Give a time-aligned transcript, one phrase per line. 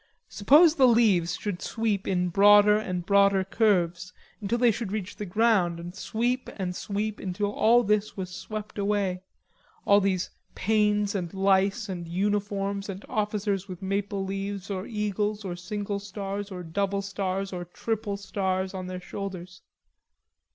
[0.29, 5.27] Suppose the leaves should sweep in broader and broader curves until they should reach the
[5.27, 9.21] ground and sweep and sweep until all this was swept away,
[9.85, 15.55] all these pains and lice and uniforms and officers with maple leaves or eagles or
[15.55, 19.61] single stars or double stars or triple stars on their shoulders.